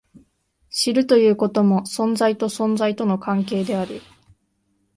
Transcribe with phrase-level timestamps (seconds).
[0.71, 4.01] 知るということも、存在と存在との関係である。